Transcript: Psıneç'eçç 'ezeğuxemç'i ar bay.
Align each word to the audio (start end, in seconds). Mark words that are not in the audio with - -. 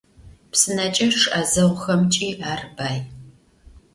Psıneç'eçç 0.51 1.21
'ezeğuxemç'i 1.39 2.29
ar 2.51 2.61
bay. 2.75 2.97